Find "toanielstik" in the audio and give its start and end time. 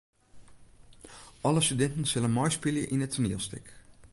3.17-3.71